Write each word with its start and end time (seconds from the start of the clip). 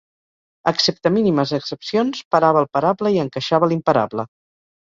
Excepte 0.71 1.11
mínimes 1.17 1.53
excepcions, 1.59 2.23
parava 2.37 2.65
el 2.65 2.69
parable 2.79 3.15
i 3.19 3.23
encaixava 3.27 3.73
l'imparable. 3.73 4.27